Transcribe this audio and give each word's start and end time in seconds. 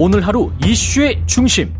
오늘 0.00 0.24
하루 0.24 0.52
이슈의 0.64 1.20
중심. 1.26 1.74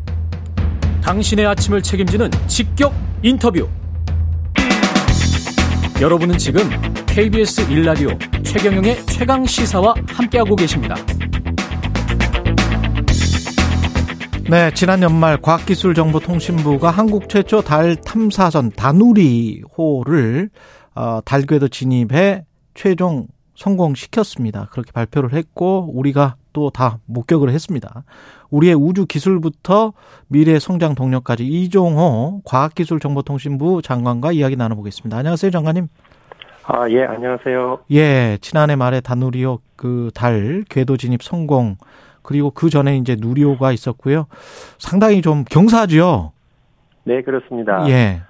당신의 1.04 1.46
아침을 1.46 1.80
책임지는 1.80 2.28
직격 2.48 2.92
인터뷰. 3.22 3.68
여러분은 6.00 6.36
지금 6.36 6.62
KBS 7.06 7.70
일라디오 7.70 8.08
최경영의 8.42 9.06
최강 9.06 9.46
시사와 9.46 9.94
함께하고 10.08 10.56
계십니다. 10.56 10.96
네, 14.50 14.74
지난 14.74 15.00
연말 15.02 15.40
과학기술정보통신부가 15.40 16.90
한국 16.90 17.28
최초 17.28 17.62
달 17.62 17.94
탐사선 17.94 18.72
다누리호를 18.72 20.50
어, 20.96 21.20
달궤도 21.24 21.68
진입해 21.68 22.42
최종 22.74 23.28
성공시켰습니다. 23.58 24.68
그렇게 24.70 24.92
발표를 24.92 25.32
했고 25.34 25.90
우리가 25.92 26.36
또 26.52 26.70
다 26.70 26.98
목격을 27.06 27.50
했습니다. 27.50 28.04
우리의 28.50 28.74
우주 28.74 29.06
기술부터 29.06 29.92
미래 30.28 30.58
성장 30.58 30.94
동력까지 30.94 31.46
이종호 31.46 32.42
과학기술정보통신부 32.44 33.82
장관과 33.82 34.32
이야기 34.32 34.56
나눠보겠습니다. 34.56 35.16
안녕하세요, 35.18 35.50
장관님. 35.50 35.88
아, 36.64 36.88
예, 36.90 37.04
안녕하세요. 37.04 37.80
예, 37.92 38.38
지난해 38.40 38.76
말에 38.76 39.00
다누리호 39.00 39.60
그 39.76 40.10
달 40.14 40.64
궤도 40.68 40.96
진입 40.96 41.22
성공 41.22 41.76
그리고 42.22 42.50
그 42.50 42.70
전에 42.70 42.96
이제 42.96 43.16
누리호가 43.18 43.72
있었고요. 43.72 44.26
상당히 44.78 45.22
좀 45.22 45.44
경사죠. 45.44 46.32
네, 47.04 47.22
그렇습니다. 47.22 47.88
예. 47.88 48.22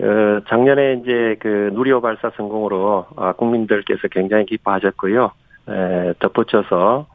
그 0.00 0.40
작년에 0.48 0.94
이제 1.02 1.36
그 1.40 1.70
누리호 1.74 2.00
발사 2.00 2.30
성공으로 2.36 3.06
아, 3.16 3.32
국민들께서 3.32 4.08
굉장히 4.10 4.46
기뻐하셨고요. 4.46 5.30
에, 5.68 6.12
덧붙여서 6.18 7.06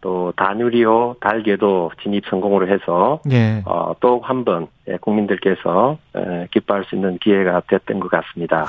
또 0.00 0.32
다누리호 0.36 1.16
달궤도 1.20 1.92
진입 2.02 2.24
성공으로 2.26 2.66
해서 2.66 3.20
예. 3.30 3.62
어, 3.64 3.94
또 4.00 4.18
한 4.20 4.44
번 4.44 4.66
국민들께서 5.00 5.98
에, 6.16 6.48
기뻐할 6.50 6.84
수 6.84 6.96
있는 6.96 7.18
기회가 7.18 7.62
됐던 7.68 8.00
것 8.00 8.10
같습니다. 8.10 8.66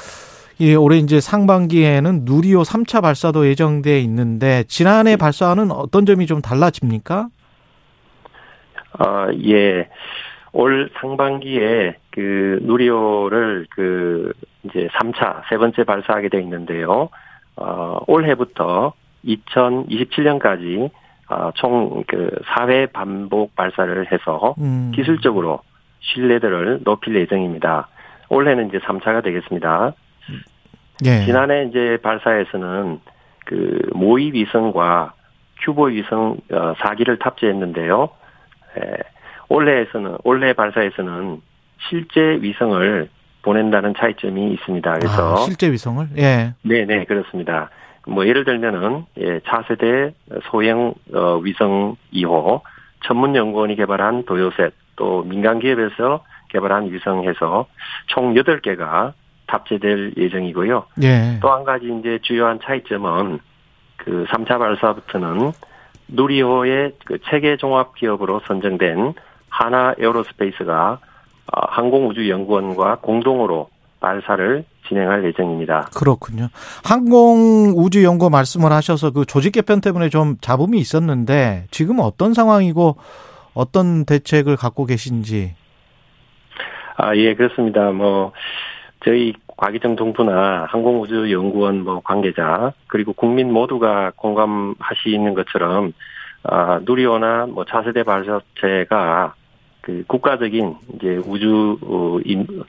예, 0.59 0.75
올해 0.75 0.97
이제 0.97 1.19
상반기에는 1.19 2.21
누리호 2.25 2.61
3차 2.61 3.01
발사도 3.01 3.47
예정돼 3.47 3.99
있는데 4.01 4.63
지난해 4.67 5.15
발사와는 5.17 5.71
어떤 5.71 6.05
점이 6.05 6.27
좀 6.27 6.41
달라집니까? 6.43 7.27
어, 8.99 9.27
예. 9.47 9.89
올 10.51 10.91
상반기에 11.01 11.95
그 12.13 12.59
누리호를 12.61 13.65
그 13.71 14.33
이제 14.63 14.87
3차 14.93 15.41
세 15.49 15.57
번째 15.57 15.83
발사하게 15.83 16.29
돼 16.29 16.39
있는데요. 16.41 17.09
어, 17.55 17.99
올해부터 18.07 18.93
2027년까지 19.25 20.91
어, 21.29 21.51
총그 21.55 22.41
4회 22.45 22.91
반복 22.91 23.55
발사를 23.55 24.11
해서 24.11 24.53
음. 24.59 24.91
기술적으로 24.93 25.61
신뢰도를 26.01 26.81
높일 26.83 27.15
예정입니다. 27.15 27.87
올해는 28.29 28.67
이제 28.67 28.77
3차가 28.79 29.23
되겠습니다. 29.23 29.93
예. 31.05 31.25
지난해 31.25 31.65
이제 31.65 31.97
발사에서는 32.03 32.99
그 33.45 33.89
모의 33.93 34.33
위성과 34.33 35.13
큐보 35.61 35.85
위성 35.87 36.37
어, 36.51 36.73
4기를 36.73 37.19
탑재했는데요. 37.19 38.09
에, 38.77 38.97
올해에서는 39.49 40.17
올해 40.23 40.53
발사에서는 40.53 41.41
실제 41.89 42.39
위성을 42.41 43.09
보낸다는 43.41 43.93
차이점이 43.97 44.53
있습니다. 44.53 44.93
그래서 44.99 45.33
아, 45.33 45.37
실제 45.37 45.71
위성을 45.71 46.07
예. 46.17 46.53
네, 46.61 46.85
네, 46.85 47.03
그렇습니다. 47.05 47.69
뭐 48.07 48.25
예를 48.27 48.45
들면은 48.45 49.05
예, 49.17 49.39
차세대 49.45 50.13
소형 50.49 50.93
어, 51.13 51.37
위성 51.37 51.95
2호 52.13 52.61
천문연구원이 53.05 53.75
개발한 53.75 54.25
도요셋 54.25 54.73
또 54.95 55.23
민간 55.23 55.59
기업에서 55.59 56.23
개발한 56.49 56.91
위성해서 56.91 57.65
총 58.07 58.33
8개가 58.33 59.13
탑재될 59.47 60.13
예정이고요. 60.17 60.85
예. 61.03 61.39
또한 61.41 61.63
가지 61.63 61.85
이제 61.99 62.19
주요한 62.21 62.59
차이점은 62.63 63.39
그 63.97 64.25
3차 64.29 64.59
발사부터는 64.59 65.51
누리호의 66.07 66.93
그 67.05 67.17
체계 67.29 67.57
종합 67.57 67.95
기업으로 67.95 68.41
선정된 68.47 69.13
한화에어로스페이스가 69.49 70.91
어, 70.93 71.07
항공우주연구원과 71.51 72.97
공동으로 73.01 73.69
발사를 73.99 74.65
진행할 74.87 75.23
예정입니다. 75.25 75.89
그렇군요. 75.95 76.49
항공우주연구 76.83 78.29
말씀을 78.29 78.71
하셔서 78.71 79.11
그 79.11 79.25
조직 79.25 79.51
개편 79.51 79.81
때문에 79.81 80.09
좀 80.09 80.35
잡음이 80.41 80.77
있었는데 80.77 81.65
지금 81.71 81.99
어떤 81.99 82.33
상황이고 82.33 82.97
어떤 83.53 84.05
대책을 84.05 84.57
갖고 84.57 84.85
계신지. 84.85 85.55
아, 86.97 87.15
예, 87.15 87.33
그렇습니다. 87.33 87.91
뭐, 87.91 88.33
저희 89.05 89.33
과기정 89.57 89.95
정부나 89.95 90.67
항공우주연구원 90.69 91.83
뭐 91.83 92.01
관계자, 92.03 92.73
그리고 92.87 93.13
국민 93.13 93.51
모두가 93.51 94.11
공감하시는 94.15 95.33
것처럼, 95.33 95.93
아, 96.43 96.79
누리호나 96.83 97.47
뭐 97.47 97.65
차세대 97.65 98.03
발사체가 98.03 99.33
그 99.83 100.05
국가적인 100.07 100.77
이제 100.95 101.21
우주 101.25 101.77
어, 101.81 102.17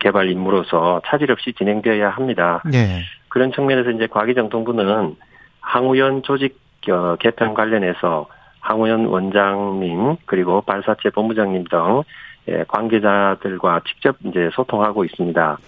개발 0.00 0.28
임무로서 0.28 1.00
차질 1.06 1.30
없이 1.30 1.52
진행되어야 1.52 2.10
합니다. 2.10 2.60
예. 2.75 3.02
그런 3.28 3.52
측면에서 3.52 3.92
이제 3.92 4.08
과기정통부는 4.08 5.14
항우연 5.60 6.25
조직 6.25 6.58
어, 6.91 7.14
개편 7.20 7.54
관련해서 7.54 8.26
항우연 8.58 9.06
원장님 9.06 10.16
그리고 10.26 10.60
발사체 10.62 11.10
본부장님 11.10 11.64
등 11.70 12.02
예, 12.48 12.64
관계자들과 12.66 13.82
직접 13.86 14.16
이제 14.25 14.50
소통하고 14.52 15.04
있습니다. 15.04 15.58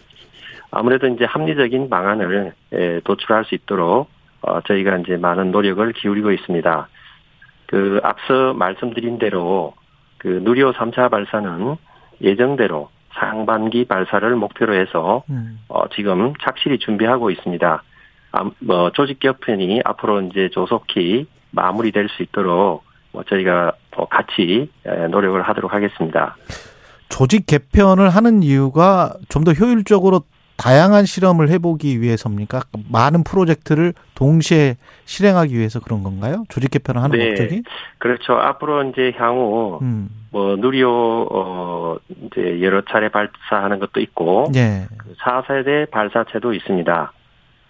아무래도 0.72 1.06
이제 1.06 1.24
합리적인 1.24 1.88
방안을 1.88 2.54
예, 2.72 3.00
도출할 3.04 3.44
수 3.44 3.54
있도록 3.54 4.08
어, 4.42 4.60
저희가 4.62 4.96
이제 4.98 5.16
많은 5.16 5.52
노력을 5.52 5.92
기울이고 5.92 6.32
있습니다. 6.32 6.88
그 7.66 8.00
앞서 8.02 8.52
말씀드린 8.54 9.18
대로 9.18 9.74
그 10.26 10.40
누리호 10.42 10.72
3차 10.72 11.08
발사는 11.08 11.76
예정대로 12.20 12.90
상반기 13.14 13.84
발사를 13.84 14.34
목표로 14.34 14.74
해서 14.74 15.22
음. 15.30 15.60
어, 15.68 15.88
지금 15.94 16.34
착실히 16.42 16.80
준비하고 16.80 17.30
있습니다. 17.30 17.82
아, 18.32 18.50
뭐 18.58 18.90
조직 18.90 19.20
개편이 19.20 19.82
앞으로 19.84 20.22
이제 20.22 20.48
조속히 20.50 21.28
마무리될 21.52 22.08
수 22.08 22.24
있도록 22.24 22.82
뭐 23.12 23.22
저희가 23.22 23.74
더 23.92 24.06
같이 24.06 24.68
노력을 25.10 25.40
하도록 25.40 25.72
하겠습니다. 25.72 26.36
조직 27.08 27.46
개편을 27.46 28.10
하는 28.10 28.42
이유가 28.42 29.14
좀 29.28 29.44
더 29.44 29.52
효율적으로 29.52 30.22
다양한 30.56 31.04
실험을 31.04 31.48
해보기 31.50 32.00
위해서입니까? 32.00 32.62
많은 32.90 33.24
프로젝트를 33.24 33.92
동시에 34.14 34.76
실행하기 35.04 35.56
위해서 35.56 35.80
그런 35.80 36.02
건가요? 36.02 36.44
조직 36.48 36.70
개편을 36.70 37.02
하는 37.02 37.18
네. 37.18 37.28
목적이? 37.28 37.62
그렇죠. 37.98 38.34
앞으로 38.34 38.84
이제 38.84 39.12
향후 39.16 39.78
음. 39.82 40.08
뭐 40.30 40.56
누리호 40.56 41.28
어 41.30 41.96
이제 42.08 42.60
여러 42.62 42.82
차례 42.82 43.08
발사하는 43.08 43.78
것도 43.78 44.00
있고 44.00 44.50
예. 44.56 44.86
4세대 45.20 45.90
발사체도 45.90 46.52
있습니다. 46.54 47.12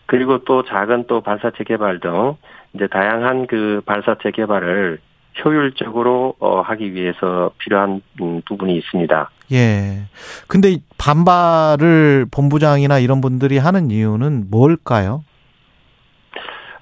그리고 0.06 0.44
또 0.44 0.64
작은 0.64 1.06
또 1.08 1.20
발사체 1.20 1.64
개발 1.64 2.00
등 2.00 2.36
이제 2.74 2.86
다양한 2.86 3.46
그 3.46 3.82
발사체 3.84 4.30
개발을 4.30 5.00
효율적으로 5.44 6.34
어, 6.38 6.60
하기 6.60 6.94
위해서 6.94 7.50
필요한 7.58 8.02
음, 8.20 8.40
부분이 8.46 8.76
있습니다. 8.76 9.30
예. 9.52 10.02
근데 10.48 10.78
반발을 10.98 12.26
본부장이나 12.30 12.98
이런 12.98 13.20
분들이 13.20 13.58
하는 13.58 13.90
이유는 13.90 14.46
뭘까요? 14.50 15.24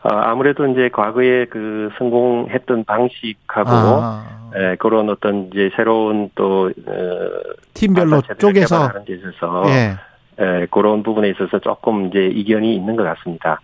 어, 0.03 0.09
아무래도 0.09 0.67
이제 0.67 0.91
과거에 0.93 1.47
그 1.47 1.91
성공했던 1.99 2.85
방식하고 2.85 3.71
아, 3.71 4.51
에, 4.55 4.77
그런 4.77 5.09
어떤 5.09 5.49
이제 5.51 5.71
새로운 5.77 6.31
또 6.35 6.71
어, 6.87 7.29
팀별로 7.73 8.21
쪼개서 8.39 8.89
개발하는 8.89 9.05
데 9.07 9.15
있어서 9.15 9.63
예. 9.69 9.97
에, 10.39 10.67
그런 10.71 11.03
부분에 11.03 11.31
있어서 11.31 11.59
조금 11.59 12.09
이제 12.09 12.27
이견이 12.27 12.75
있는 12.75 12.97
것 12.97 13.03
같습니다. 13.05 13.61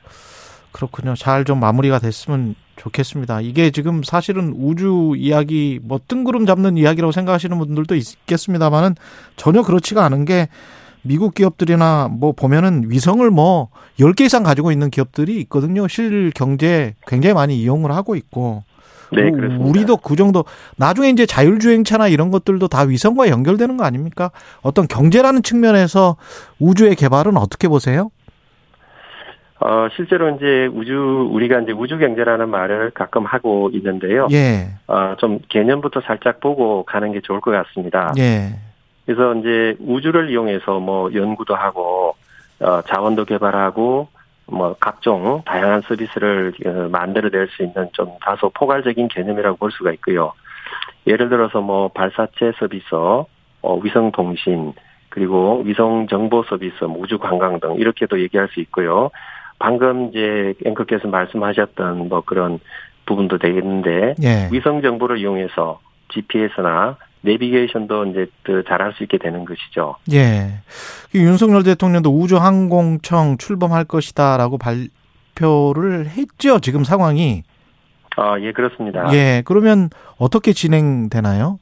그렇군요. 0.81 1.15
잘 1.15 1.45
좀 1.45 1.61
마무리가 1.61 1.99
됐으면 1.99 2.55
좋겠습니다. 2.77 3.41
이게 3.43 3.71
지금 3.71 4.03
사실은 4.03 4.55
우주 4.57 5.13
이야기 5.17 5.79
뭐 5.83 6.01
뜬구름 6.09 6.47
잡는 6.47 6.77
이야기라고 6.79 7.13
생각하시는 7.13 7.57
분들도 7.59 7.95
있겠습니다만은 7.95 8.95
전혀 9.37 9.63
그렇지가 9.63 10.05
않은 10.07 10.25
게 10.25 10.49
미국 11.03 11.35
기업들이나 11.35 12.09
뭐 12.11 12.33
보면은 12.33 12.85
위성을 12.91 13.29
뭐 13.31 13.69
10개 13.99 14.23
이상 14.23 14.43
가지고 14.43 14.73
있는 14.73 14.91
기업들이 14.91 15.41
있거든요. 15.43 15.89
실 15.89 16.31
경제 16.35 16.95
굉장히 17.07 17.35
많이 17.35 17.61
이용을 17.61 17.91
하고 17.93 18.17
있고. 18.17 18.65
네, 19.13 19.29
우- 19.29 19.33
그렇습니다. 19.33 19.65
우리도 19.65 19.97
그 19.99 20.15
정도 20.15 20.45
나중에 20.77 21.09
이제 21.11 21.27
자율주행차나 21.27 22.09
이런 22.09 22.31
것들도 22.31 22.69
다 22.69 22.83
위성과 22.83 23.29
연결되는 23.29 23.77
거 23.77 23.85
아닙니까? 23.85 24.31
어떤 24.63 24.87
경제라는 24.87 25.43
측면에서 25.43 26.17
우주의 26.61 26.95
개발은 26.95 27.37
어떻게 27.37 27.67
보세요? 27.67 28.11
어, 29.61 29.89
실제로 29.95 30.31
이제 30.31 30.71
우주, 30.73 31.29
우리가 31.31 31.61
이제 31.61 31.73
우주 31.73 31.99
경제라는 31.99 32.49
말을 32.49 32.91
가끔 32.93 33.27
하고 33.27 33.71
있는데요. 33.75 34.27
예. 34.33 34.71
어, 34.87 35.15
좀 35.19 35.39
개념부터 35.49 36.01
살짝 36.01 36.41
보고 36.41 36.83
가는 36.85 37.13
게 37.13 37.21
좋을 37.21 37.41
것 37.41 37.51
같습니다. 37.51 38.13
예. 38.19 38.55
그래서 39.05 39.35
이제 39.35 39.77
우주를 39.81 40.31
이용해서 40.31 40.81
뭐 40.81 41.13
연구도 41.13 41.55
하고, 41.55 42.15
어, 42.61 42.81
자원도 42.83 43.27
개발하고, 43.27 44.09
뭐 44.47 44.75
각종 44.81 45.43
다양한 45.45 45.83
서비스를 45.83 46.53
어, 46.67 46.89
만들어낼 46.91 47.49
수 47.49 47.63
있는 47.63 47.89
좀 47.93 48.11
다소 48.25 48.51
포괄적인 48.51 49.09
개념이라고 49.09 49.57
볼 49.59 49.71
수가 49.73 49.93
있고요. 49.93 50.33
예를 51.07 51.29
들어서 51.29 51.61
뭐 51.61 51.89
발사체 51.89 52.53
서비스, 52.59 52.87
어, 52.95 53.79
위성 53.83 54.11
통신, 54.11 54.73
그리고 55.11 55.63
위성 55.65 56.07
정보 56.09 56.43
서비스, 56.45 56.85
뭐 56.85 56.99
우주 57.01 57.19
관광 57.19 57.61
등 57.61 57.75
이렇게도 57.77 58.21
얘기할 58.21 58.49
수 58.49 58.61
있고요. 58.61 59.11
방금 59.61 60.09
이제 60.09 60.55
앵커께서 60.65 61.07
말씀하셨던 61.07 62.09
뭐 62.09 62.23
그런 62.23 62.59
부분도 63.07 63.39
되겠는데 63.39 64.15
예. 64.23 64.49
위성 64.51 64.83
정보를 64.83 65.19
이용해서 65.19 65.81
GPS나 66.09 66.97
내비게이션도 67.21 68.07
이제 68.07 68.27
더 68.45 68.63
잘할 68.63 68.95
수 68.95 69.03
있게 69.05 69.19
되는 69.19 69.45
것이죠. 69.45 69.97
예. 70.13 70.63
그 71.13 71.19
윤석열 71.19 71.63
대통령도 71.63 72.11
우주항공청 72.11 73.37
출범할 73.37 73.85
것이다라고 73.85 74.59
발표를 74.59 76.07
했죠. 76.07 76.59
지금 76.61 76.83
상황이. 76.83 77.43
아, 78.17 78.41
예, 78.41 78.53
그렇습니다. 78.53 79.13
예. 79.13 79.43
그러면 79.45 79.91
어떻게 80.19 80.53
진행되나요? 80.53 81.59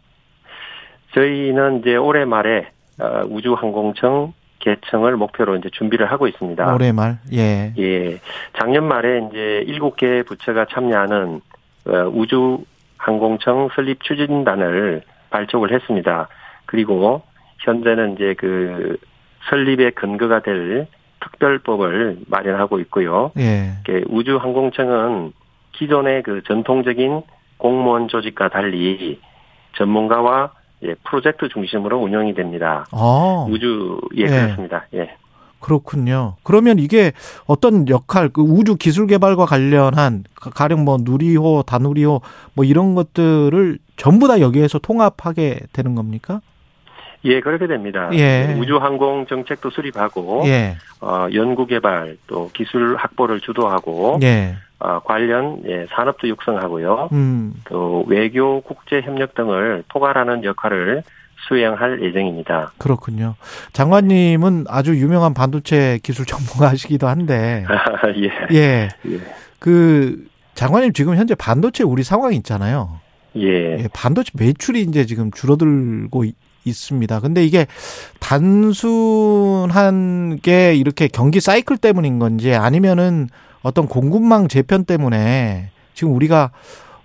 저희는 1.15 1.81
이제 1.81 1.97
올해 1.97 2.25
말에 2.25 2.69
어, 3.01 3.25
우주항공청 3.29 4.35
개청을 4.59 5.17
목표로 5.17 5.57
이제 5.57 5.71
준비를 5.71 6.11
하고 6.11 6.27
있습니다. 6.27 6.75
올해 6.75 6.93
말. 6.93 7.19
예. 7.33 7.73
예. 7.79 8.21
작년 8.59 8.87
말에 8.89 9.29
이제 9.29 9.65
일곱 9.67 9.97
개 9.97 10.23
부처가 10.23 10.67
참여하는 10.67 11.41
어, 11.87 11.93
우주항공청 12.13 13.71
설립 13.75 14.03
추진단을 14.03 15.03
발족을 15.31 15.73
했습니다. 15.73 16.29
그리고 16.67 17.23
현재는 17.59 18.15
이제 18.15 18.35
그 18.37 18.97
설립의 19.49 19.93
근거가 19.93 20.41
될 20.41 20.87
특별법을 21.21 22.19
마련하고 22.27 22.79
있고요. 22.81 23.33
예. 23.39 23.73
우주항공청은 24.09 25.33
기존의 25.73 26.23
그 26.23 26.43
전통적인 26.45 27.23
공무원 27.57 28.09
조직과 28.09 28.49
달리 28.49 29.21
전문가와 29.77 30.53
예, 30.85 30.95
프로젝트 31.05 31.49
중심으로 31.49 31.99
운영이 31.99 32.35
됩니다. 32.35 32.87
아. 32.93 33.47
우주 33.49 34.01
예, 34.17 34.23
예. 34.23 34.27
그렇습니다. 34.29 34.87
예. 34.95 35.11
그렇군요. 35.61 36.37
그러면 36.45 36.79
이게 36.79 37.11
어떤 37.47 37.89
역할, 37.89 38.29
그 38.29 38.41
우주 38.43 38.77
기술 38.77 39.09
개발과 39.09 39.45
관련한 39.47 40.23
가- 40.37 40.51
가령 40.51 40.85
뭐 40.85 40.99
누리호, 41.01 41.65
다누리호 41.67 42.21
뭐 42.55 42.65
이런 42.65 42.95
것들을 42.95 43.79
전부 43.97 44.29
다 44.29 44.41
여기에서 44.41 44.79
통합하게 44.79 45.61
되는 45.73 45.97
겁니까? 45.97 46.41
예, 47.25 47.41
그렇게 47.41 47.67
됩니다. 47.67 48.09
예. 48.13 48.57
우주 48.61 48.77
항공 48.77 49.27
정책도 49.27 49.71
수립하고 49.71 50.43
예. 50.47 50.77
어, 51.01 51.27
연구 51.35 51.67
개발 51.67 52.17
또 52.29 52.49
기술 52.55 52.95
확보를 52.97 53.41
주도하고 53.41 54.21
예. 54.23 54.55
어, 54.81 55.01
관련 55.05 55.63
예, 55.67 55.87
산업도 55.91 56.29
육성하고요. 56.29 57.09
음. 57.13 57.55
또 57.69 58.05
외교 58.07 58.61
국제 58.61 59.01
협력 59.01 59.35
등을 59.35 59.83
포괄하는 59.89 60.45
역할을 60.45 61.03
수행할 61.49 62.03
예정입니다. 62.03 62.73
그렇군요. 62.79 63.35
장관님은 63.73 64.67
아주 64.69 64.97
유명한 64.97 65.35
반도체 65.35 65.99
기술 66.03 66.27
전문가시기도 66.27 67.07
한데, 67.09 67.65
예. 68.17 68.57
예. 68.57 68.89
예. 69.07 69.19
그, 69.59 70.27
장관님 70.55 70.93
지금 70.93 71.17
현재 71.17 71.35
반도체 71.35 71.85
우리 71.85 72.03
상황이 72.03 72.37
있잖아요. 72.37 73.01
예. 73.37 73.79
예, 73.79 73.89
반도체 73.93 74.31
매출이 74.35 74.83
이제 74.83 75.07
지금 75.07 75.31
줄어들고 75.31 76.25
있- 76.25 76.37
있습니다. 76.65 77.21
근데 77.21 77.45
이게 77.45 77.67
단순한 79.09 80.39
게 80.43 80.75
이렇게 80.75 81.09
경기 81.09 81.41
사이클 81.41 81.79
때문인 81.79 82.19
건지 82.19 82.55
아니면은 82.55 83.29
어떤 83.63 83.87
공급망 83.87 84.49
재편 84.49 84.85
때문에 84.85 85.71
지금 85.95 86.15
우리가 86.15 86.51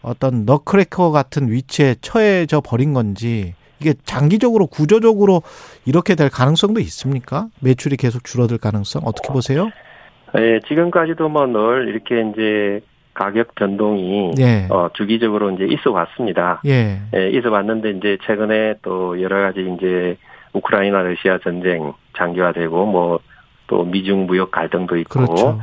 어떤 0.02 0.46
너크래커 0.46 1.12
같은 1.12 1.50
위치에 1.50 1.96
처해져 2.02 2.62
버린 2.62 2.94
건지 2.94 3.54
이게 3.80 3.94
장기적으로 4.06 4.68
구조적으로 4.68 5.42
이렇게 5.86 6.16
될 6.16 6.30
가능성도 6.30 6.80
있습니까? 6.82 7.48
매출이 7.62 7.98
계속 7.98 8.24
줄어들 8.24 8.58
가능성 8.58 9.04
어떻게 9.06 9.30
보세요? 9.34 9.70
예, 10.38 10.60
지금까지도 10.68 11.30
뭐 11.30 11.46
늘 11.48 11.88
이렇게 11.90 12.30
이제 12.32 12.82
가격 13.14 13.54
변동이 13.56 14.32
예. 14.40 14.68
어, 14.70 14.90
주기적으로 14.94 15.52
이제 15.52 15.66
있어 15.66 15.92
왔습니다. 15.92 16.62
예. 16.66 17.00
예, 17.16 17.30
있어 17.30 17.50
왔는데 17.52 17.92
이제 17.92 18.18
최근에 18.26 18.76
또 18.82 19.22
여러 19.22 19.42
가지 19.42 19.60
이제 19.78 20.18
우크라이나 20.54 21.02
러시아 21.02 21.40
전쟁 21.44 21.94
장기화되고 22.18 22.86
뭐 22.86 23.20
또 23.68 23.84
미중 23.86 24.26
무역 24.28 24.52
갈등도 24.52 24.98
있고 24.98 25.26
그렇죠. 25.26 25.60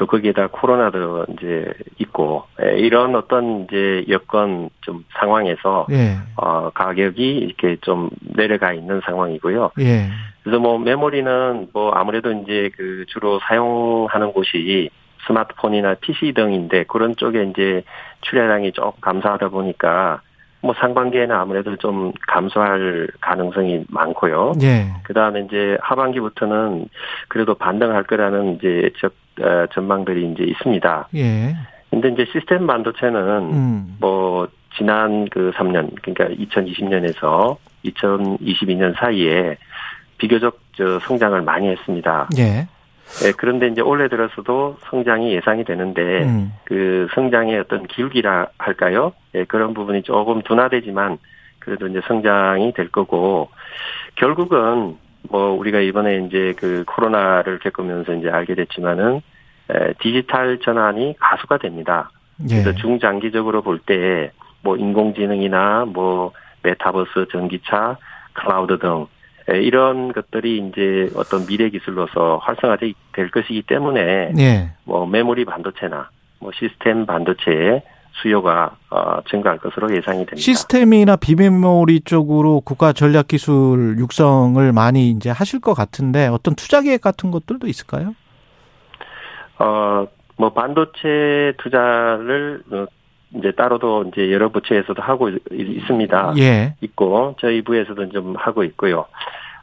또 0.00 0.06
거기에다 0.06 0.46
코로나도 0.46 1.26
이제 1.28 1.70
있고 1.98 2.44
예, 2.62 2.78
이런 2.78 3.14
어떤 3.14 3.64
이제 3.64 4.06
여건 4.08 4.70
좀 4.80 5.04
상황에서 5.18 5.86
예. 5.90 6.16
어 6.36 6.70
가격이 6.70 7.22
이렇게 7.22 7.76
좀 7.82 8.08
내려가 8.34 8.72
있는 8.72 9.02
상황이고요. 9.04 9.72
예. 9.80 10.08
그래서 10.42 10.58
뭐 10.58 10.78
메모리는 10.78 11.68
뭐 11.74 11.92
아무래도 11.92 12.32
이제 12.32 12.70
그 12.78 13.04
주로 13.08 13.40
사용하는 13.40 14.32
곳이 14.32 14.88
스마트폰이나 15.26 15.96
PC 16.00 16.32
등인데 16.32 16.84
그런 16.84 17.14
쪽에 17.16 17.42
이제 17.42 17.82
출하량이 18.22 18.72
조금 18.72 18.92
감소하다 19.02 19.50
보니까 19.50 20.22
뭐 20.62 20.74
상반기에는 20.78 21.34
아무래도 21.34 21.76
좀 21.76 22.12
감소할 22.28 23.08
가능성이 23.20 23.84
많고요. 23.88 24.52
예. 24.62 24.86
그 25.02 25.14
다음에 25.14 25.40
이제 25.40 25.78
하반기부터는 25.80 26.88
그래도 27.28 27.54
반등할 27.54 28.04
거라는 28.04 28.56
이제 28.56 28.90
적, 28.98 29.14
어, 29.40 29.66
전망들이 29.72 30.32
이제 30.32 30.44
있습니다. 30.44 31.08
예. 31.16 31.56
근데 31.90 32.08
이제 32.10 32.26
시스템 32.32 32.66
반도체는 32.66 33.20
음. 33.52 33.96
뭐 34.00 34.48
지난 34.76 35.28
그 35.30 35.50
3년 35.56 35.90
그러니까 36.02 36.26
2020년에서 36.44 37.56
2022년 37.84 38.94
사이에 38.98 39.56
비교적 40.18 40.60
저 40.76 40.98
성장을 41.00 41.40
많이 41.42 41.68
했습니다. 41.68 42.28
예. 42.38 42.68
예, 43.24 43.32
그런데 43.32 43.66
이제 43.68 43.80
올해 43.80 44.08
들어서도 44.08 44.76
성장이 44.90 45.32
예상이 45.32 45.64
되는데 45.64 46.22
음. 46.24 46.52
그 46.64 47.08
성장의 47.14 47.58
어떤 47.58 47.86
기울기라 47.86 48.48
할까요? 48.58 49.12
예, 49.34 49.44
그런 49.44 49.74
부분이 49.74 50.02
조금 50.02 50.42
둔화되지만 50.42 51.18
그래도 51.58 51.86
이제 51.88 52.00
성장이 52.06 52.72
될 52.72 52.88
거고 52.88 53.50
결국은 54.16 54.96
뭐 55.28 55.50
우리가 55.52 55.80
이번에 55.80 56.24
이제 56.26 56.54
그 56.56 56.84
코로나를 56.86 57.58
겪으면서 57.58 58.14
이제 58.14 58.30
알게 58.30 58.54
됐지만은 58.54 59.20
에, 59.70 59.92
디지털 60.00 60.58
전환이 60.60 61.14
가속화가 61.18 61.58
됩니다. 61.58 62.10
예. 62.50 62.62
그래서 62.62 62.72
중장기적으로 62.74 63.62
볼 63.62 63.78
때 63.80 64.30
뭐 64.62 64.76
인공지능이나 64.76 65.86
뭐 65.88 66.32
메타버스, 66.62 67.28
전기차, 67.32 67.96
클라우드 68.34 68.78
등 68.78 69.02
에, 69.02 69.06
이런 69.48 70.12
것들이 70.12 70.58
이제 70.58 71.10
어떤 71.16 71.46
미래 71.46 71.70
기술로서 71.70 72.38
활성화될 72.42 72.94
것이기 73.32 73.62
때문에 73.62 74.32
예. 74.38 74.70
뭐 74.84 75.06
메모리 75.06 75.44
반도체나 75.44 76.10
뭐 76.38 76.50
시스템 76.54 77.06
반도체의 77.06 77.82
수요가 78.22 78.76
어, 78.90 79.20
증가할 79.30 79.58
것으로 79.58 79.94
예상이 79.94 80.18
됩니다. 80.18 80.36
시스템이나 80.36 81.16
비메모리 81.16 82.00
쪽으로 82.00 82.60
국가 82.60 82.92
전략 82.92 83.28
기술 83.28 83.96
육성을 83.98 84.72
많이 84.72 85.10
이제 85.10 85.30
하실 85.30 85.60
것 85.60 85.74
같은데 85.74 86.26
어떤 86.26 86.54
투자 86.54 86.82
계획 86.82 87.00
같은 87.00 87.30
것들도 87.30 87.66
있을까요? 87.66 88.14
어, 89.58 90.06
뭐 90.36 90.52
반도체 90.52 91.52
투자를 91.58 92.62
어, 92.72 92.86
이제 93.36 93.52
따로도 93.52 94.06
이제 94.08 94.32
여러 94.32 94.48
부처에서도 94.48 95.00
하고 95.02 95.28
있- 95.28 95.40
있습니다. 95.52 96.34
예. 96.38 96.74
있고 96.80 97.36
저희 97.40 97.62
부에서도 97.62 98.08
좀 98.10 98.34
하고 98.36 98.64
있고요. 98.64 99.06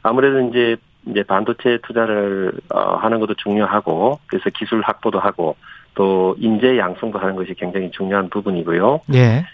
아무래도 0.02 0.40
이제 0.48 0.76
이제 1.06 1.22
반도체 1.22 1.78
투자를 1.82 2.52
어, 2.74 2.96
하는 2.96 3.20
것도 3.20 3.34
중요하고 3.34 4.18
그래서 4.26 4.50
기술 4.50 4.80
확보도 4.82 5.18
하고 5.18 5.56
또 5.94 6.34
인재 6.38 6.78
양성도 6.78 7.18
하는 7.18 7.34
것이 7.34 7.54
굉장히 7.54 7.90
중요한 7.90 8.28
부분이고요. 8.30 9.00
예. 9.14 9.44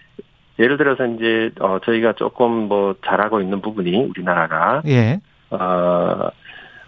예를 0.59 0.77
들어서 0.77 1.07
이제 1.07 1.51
어, 1.61 1.79
저희가 1.85 2.13
조금 2.15 2.69
뭐 2.69 2.95
잘하고 3.05 3.41
있는 3.41 3.61
부분이 3.61 3.97
우리나라가 4.11 4.83
예. 4.87 5.21
어, 5.51 6.29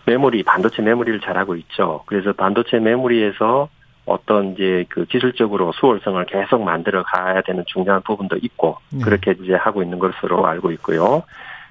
메모리, 0.07 0.45
반도체 0.45 0.83
메모리를 0.83 1.21
잘하고 1.21 1.57
있죠. 1.57 2.03
그래서 2.07 2.33
반도체 2.33 2.79
메모리에서 2.79 3.69
어떤 4.07 4.53
이제 4.53 4.85
그 4.89 5.05
기술적으로 5.05 5.73
수월성을 5.73 6.25
계속 6.27 6.63
만들어 6.63 7.03
가야 7.03 7.43
되는 7.43 7.65
중요한 7.67 8.03
부분도 8.03 8.37
있고, 8.41 8.79
네. 8.91 9.01
그렇게 9.05 9.35
이제 9.43 9.55
하고 9.55 9.83
있는 9.83 9.99
것으로 9.99 10.47
알고 10.47 10.71
있고요. 10.73 11.25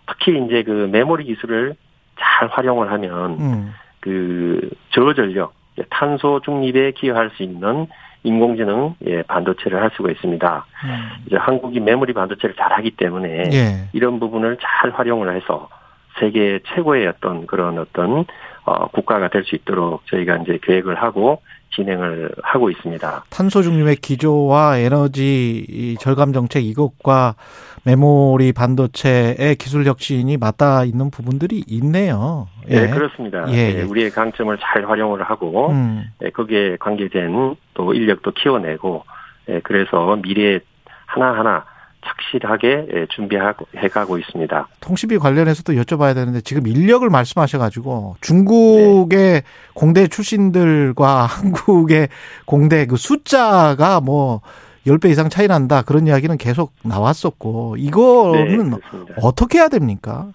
특히 0.08 0.38
이제 0.46 0.63
그 0.63 0.89
메모리 0.92 1.24
기술을 1.25 1.75
잘 2.20 2.50
활용을 2.50 2.92
하면 2.92 3.32
음. 3.39 3.74
그 4.01 4.70
저전력, 4.92 5.54
탄소 5.89 6.39
중립에 6.42 6.92
기여할 6.92 7.32
수 7.32 7.44
있는 7.44 7.88
인공지능 8.24 8.96
예, 9.06 9.22
반도체를 9.24 9.82
할 9.82 9.92
수가 9.96 10.12
있습니다. 10.12 10.65
음. 10.86 11.10
이제 11.27 11.38
한국이 11.38 11.80
메모리 11.80 12.13
반도체를 12.13 12.56
잘하기 12.56 12.92
때문에 12.92 13.50
예. 13.54 13.89
이런 13.94 14.20
부분을 14.20 14.58
잘 14.62 14.92
활용을 14.92 15.36
해서 15.36 15.70
세계 16.19 16.60
최고의 16.67 17.07
어떤 17.07 17.45
그런 17.48 17.77
어떤 17.79 18.25
어, 18.65 18.88
국가가 18.88 19.27
될 19.29 19.43
수 19.43 19.55
있도록 19.55 20.05
저희가 20.07 20.38
이제 20.38 20.57
계획을 20.63 20.95
하고 20.95 21.41
진행을 21.75 22.31
하고 22.41 22.69
있습니다. 22.72 23.25
탄소 23.29 23.62
중립의 23.62 23.98
기조와 23.98 24.77
에너지 24.77 25.95
절감 26.00 26.31
정책 26.34 26.63
이것과 26.65 27.36
메모리 27.84 28.53
반도체의 28.53 29.55
기술 29.60 29.86
혁신이 29.86 30.38
맞닿아 30.38 30.84
있는 30.86 31.12
부분들이 31.12 31.63
있네요. 31.67 32.48
예, 32.69 32.81
네, 32.81 32.89
그렇습니다. 32.89 33.45
예, 33.50 33.79
예. 33.79 33.81
우리의 33.84 34.10
강점을 34.10 34.57
잘 34.60 34.89
활용을 34.89 35.22
하고 35.24 35.69
음. 35.69 36.05
예, 36.24 36.29
거기에 36.31 36.77
관계된 36.77 37.55
또 37.75 37.93
인력도 37.93 38.31
키워내고 38.31 39.03
예, 39.50 39.60
그래서 39.60 40.15
미래 40.24 40.60
하나하나 41.05 41.65
착실하게 42.05 42.88
예, 42.93 43.05
준비해가고 43.07 44.17
있습니다. 44.17 44.67
통신비 44.79 45.17
관련해서도 45.17 45.74
여쭤봐야 45.74 46.13
되는데 46.13 46.41
지금 46.41 46.67
인력을 46.67 47.07
말씀하셔가지고 47.09 48.17
중국의 48.21 49.17
네. 49.17 49.41
공대 49.74 50.07
출신들과 50.07 51.25
한국의 51.25 52.09
공대 52.45 52.85
그 52.85 52.95
숫자가 52.95 54.01
뭐 54.01 54.41
10배 54.85 55.09
이상 55.09 55.29
차이 55.29 55.47
난다 55.47 55.81
그런 55.81 56.07
이야기는 56.07 56.38
계속 56.38 56.74
나왔었고 56.83 57.75
이거는 57.77 58.69
네, 58.69 58.77
어떻게 59.21 59.57
해야 59.57 59.67
됩니까? 59.67 60.27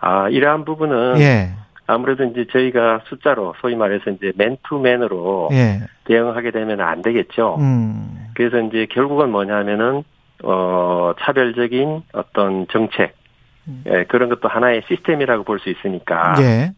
아 0.00 0.28
이러한 0.28 0.64
부분은 0.64 1.20
예. 1.20 1.52
아무래도 1.86 2.24
이제 2.24 2.46
저희가 2.52 3.00
숫자로 3.06 3.54
소위 3.60 3.74
말해서 3.74 4.10
이제 4.10 4.32
맨투맨으로 4.36 5.48
예. 5.52 5.80
대응하게 6.04 6.52
되면 6.52 6.80
안 6.80 7.02
되겠죠. 7.02 7.56
음. 7.58 8.28
그래서 8.34 8.60
이제 8.60 8.86
결국은 8.90 9.30
뭐냐면은 9.30 10.04
어, 10.42 11.12
차별적인 11.20 12.02
어떤 12.12 12.66
정책, 12.68 13.14
음. 13.68 13.84
예, 13.86 14.04
그런 14.04 14.28
것도 14.28 14.48
하나의 14.48 14.82
시스템이라고 14.88 15.44
볼 15.44 15.58
수 15.58 15.68
있으니까. 15.70 16.34
예. 16.40 16.72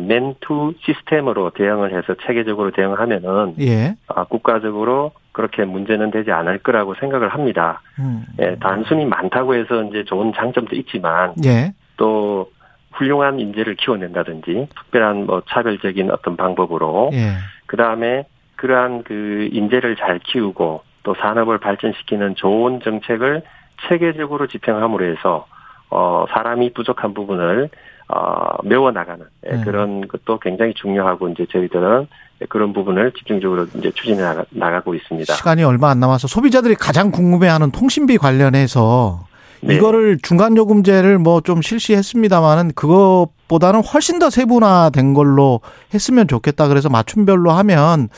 맨투 0.00 0.72
시스템으로 0.80 1.50
대응을 1.50 1.92
해서 1.94 2.14
체계적으로 2.26 2.70
대응하면은 2.70 3.56
예. 3.60 3.94
아, 4.06 4.24
국가적으로 4.24 5.12
그렇게 5.32 5.66
문제는 5.66 6.10
되지 6.10 6.32
않을 6.32 6.60
거라고 6.60 6.94
생각을 6.94 7.28
합니다. 7.28 7.82
음. 7.98 8.24
예, 8.40 8.56
단순히 8.58 9.04
많다고 9.04 9.54
해서 9.54 9.82
이제 9.84 10.02
좋은 10.04 10.32
장점도 10.34 10.74
있지만 10.76 11.34
예. 11.44 11.74
또 11.98 12.50
훌륭한 12.92 13.38
인재를 13.38 13.74
키워낸다든지 13.74 14.68
특별한 14.74 15.26
뭐 15.26 15.42
차별적인 15.46 16.10
어떤 16.10 16.38
방법으로 16.38 17.10
예. 17.12 17.32
그 17.66 17.76
다음에 17.76 18.24
그러한 18.56 19.02
그 19.02 19.50
인재를 19.52 19.96
잘 19.96 20.18
키우고 20.20 20.82
또 21.06 21.14
산업을 21.14 21.58
발전시키는 21.58 22.34
좋은 22.34 22.80
정책을 22.82 23.42
체계적으로 23.88 24.48
집행함으로 24.48 25.04
해서 25.04 25.46
어 25.88 26.24
사람이 26.34 26.72
부족한 26.72 27.14
부분을 27.14 27.70
어 28.08 28.60
메워 28.64 28.90
나가는 28.90 29.24
예, 29.46 29.52
네. 29.52 29.64
그런 29.64 30.08
것도 30.08 30.40
굉장히 30.40 30.74
중요하고 30.74 31.28
이제 31.28 31.46
저희들은 31.52 32.08
그런 32.48 32.72
부분을 32.72 33.12
집중적으로 33.12 33.66
이제 33.76 33.92
추진해 33.92 34.20
나가 34.50 34.80
고 34.80 34.96
있습니다. 34.96 35.32
시간이 35.32 35.62
얼마 35.62 35.90
안 35.90 36.00
남아서 36.00 36.26
소비자들이 36.26 36.74
가장 36.74 37.12
궁금해하는 37.12 37.70
통신비 37.70 38.18
관련해서 38.18 39.26
네. 39.60 39.74
이거를 39.76 40.18
중간 40.22 40.56
요금제를 40.56 41.18
뭐 41.18 41.40
좀 41.40 41.62
실시했습니다만은 41.62 42.72
그것보다는 42.74 43.82
훨씬 43.84 44.18
더 44.18 44.30
세분화된 44.30 45.14
걸로 45.14 45.60
했으면 45.94 46.26
좋겠다. 46.26 46.66
그래서 46.66 46.88
맞춤별로 46.88 47.52
하면 47.52 48.08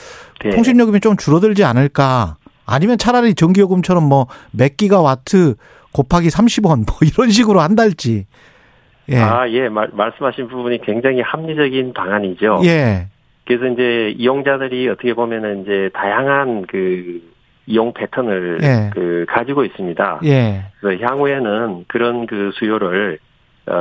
네. 0.43 0.51
통신 0.51 0.79
요금이 0.81 1.01
좀 1.01 1.17
줄어들지 1.17 1.65
않을까. 1.65 2.37
아니면 2.69 2.99
차라리 2.99 3.35
전기요금처럼 3.35 4.05
뭐 4.05 4.27
몇 4.53 4.77
기가 4.77 5.01
와트 5.01 5.55
곱하기 5.93 6.29
30원 6.29 6.87
뭐 6.87 6.97
이런 7.03 7.31
식으로 7.31 7.61
한달지. 7.61 8.27
예. 9.11 9.17
아, 9.17 9.49
예. 9.49 9.69
말, 9.69 9.89
말씀하신 9.93 10.49
부분이 10.49 10.83
굉장히 10.83 11.21
합리적인 11.23 11.95
방안이죠. 11.95 12.61
예. 12.65 13.07
그래서 13.47 13.67
이제 13.67 14.15
이용자들이 14.19 14.89
어떻게 14.89 15.15
보면은 15.15 15.63
이제 15.63 15.89
다양한 15.95 16.67
그 16.69 17.23
이용 17.67 17.95
패턴을 17.95 18.59
예. 18.63 18.91
그 18.93 19.25
가지고 19.29 19.65
있습니다. 19.65 20.21
예. 20.25 20.65
그래서 20.81 21.03
향후에는 21.05 21.85
그런 21.89 22.27
그 22.27 22.51
수요를 22.55 23.19
어, 23.19 23.28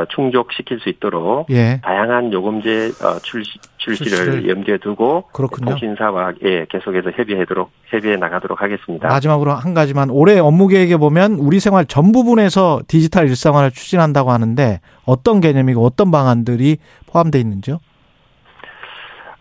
충족시킬 0.10 0.79
수 0.79 0.89
있도록 0.89 1.50
예. 1.51 1.79
다양한 1.84 2.34
요금제 2.34 2.91
어, 3.03 3.20
출시, 3.22 3.58
출시를, 3.77 4.17
출시를 4.17 4.50
염두에 4.50 4.77
두고 4.77 5.24
그렇군요. 5.34 5.72
통신사와 5.72 6.34
예, 6.44 6.65
계속해서 6.70 7.12
협의하도록 7.12 7.70
협의해 7.86 8.15
나가도록 8.17 8.62
하겠습니다. 8.62 9.08
마지막으로 9.08 9.51
한 9.51 9.74
가지만 9.74 10.10
올해 10.10 10.39
업무 10.39 10.67
계획에 10.67 10.98
보면 10.98 11.34
우리 11.34 11.60
생활 11.60 11.86
전 11.86 12.12
부분에서 12.12 12.82
디지털 12.88 13.27
일상화를 13.27 13.72
추진한다고 13.72 14.32
하는데 14.32 14.79
어떤 15.06 15.39
개념이고 15.41 15.84
어떤 15.84 16.12
방안들이 16.12 16.77
포함되어 17.12 17.39
있는지요? 17.39 17.79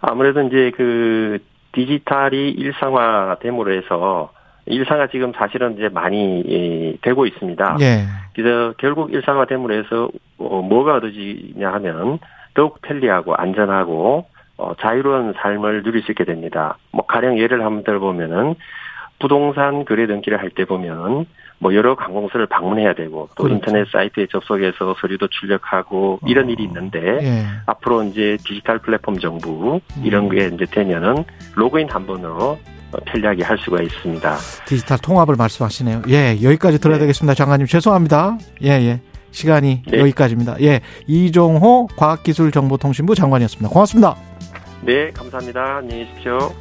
아무래도 0.01 0.43
이제 0.43 0.71
그 0.77 1.39
디지털이 1.73 2.51
일상화됨으로 2.51 3.73
해서 3.73 4.31
일상화 4.67 5.09
지금 5.09 5.33
사실은 5.37 5.75
이제 5.75 5.89
많이 5.89 6.43
예, 6.49 6.97
되고 7.03 7.27
있습니다. 7.27 7.77
예. 7.81 8.05
그래서 8.35 8.75
결국 8.79 9.13
일상화됨으로 9.13 9.75
해서 9.75 10.09
어, 10.39 10.63
뭐가 10.63 10.97
얻어지냐 10.97 11.73
하면 11.75 12.19
더욱 12.55 12.81
편리하고 12.83 13.35
안전하고 13.35 14.27
어, 14.59 14.73
자유로운 14.81 15.35
삶을 15.37 15.83
누릴 15.83 16.03
수 16.03 16.13
있게 16.13 16.25
됩니다. 16.25 16.79
뭐 16.93 17.05
가령 17.07 17.39
예를 17.39 17.65
한번 17.65 17.85
들어보면은 17.85 18.55
부동산 19.19 19.85
거래 19.85 20.07
등기를 20.07 20.39
할 20.39 20.51
때 20.51 20.65
보면 20.65 21.27
뭐 21.59 21.75
여러 21.75 21.95
관공서를 21.97 22.47
방문해야 22.47 22.95
되고 22.95 23.29
또 23.35 23.45
그렇죠. 23.45 23.55
인터넷 23.55 23.89
사이트에 23.91 24.27
접속해서 24.31 24.95
서류도 25.01 25.29
출력하고 25.29 26.21
이런 26.27 26.47
어. 26.47 26.49
일이 26.51 26.65
있는데 26.65 27.19
예. 27.23 27.45
앞으로 27.65 28.03
이제 28.05 28.37
디지털 28.45 28.79
플랫폼 28.79 29.19
정부 29.19 29.81
이런 30.05 30.25
음. 30.25 30.29
게 30.29 30.47
이제 30.53 30.67
되면은 30.67 31.25
로그인 31.55 31.89
한 31.91 32.07
번으로 32.07 32.59
편리하게 33.07 33.43
할 33.43 33.57
수가 33.59 33.83
있습니다. 33.83 34.37
디지털 34.67 34.99
통합을 34.99 35.35
말씀하시네요. 35.37 36.03
예, 36.09 36.37
여기까지 36.43 36.79
들어야 36.79 36.99
네. 36.99 37.01
되겠습니다. 37.05 37.35
장관님 37.35 37.67
죄송합니다. 37.67 38.37
예, 38.65 38.69
예. 38.71 39.01
시간이 39.31 39.83
네. 39.87 39.99
여기까지입니다. 39.99 40.57
예, 40.63 40.81
이종호 41.07 41.89
과학기술정보통신부 41.97 43.15
장관이었습니다. 43.15 43.69
고맙습니다. 43.69 44.17
네, 44.83 45.11
감사합니다. 45.11 45.79
안녕히 45.79 46.07
계십시오. 46.07 46.55